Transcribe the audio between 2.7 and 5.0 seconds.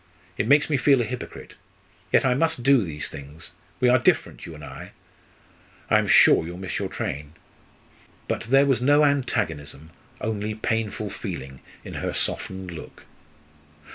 these things; we are different, you and I